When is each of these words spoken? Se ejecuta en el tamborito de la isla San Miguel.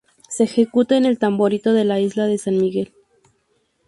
Se 0.29 0.45
ejecuta 0.45 0.97
en 0.97 1.05
el 1.05 1.19
tamborito 1.19 1.73
de 1.73 1.85
la 1.85 1.99
isla 1.99 2.27
San 2.39 2.57
Miguel. 2.57 2.91